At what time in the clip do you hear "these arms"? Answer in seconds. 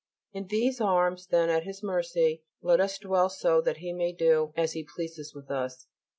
0.47-1.27